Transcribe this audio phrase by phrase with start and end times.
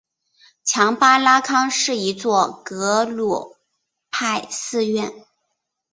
[0.63, 3.55] 强巴拉康是一座格鲁
[4.09, 5.13] 派寺院。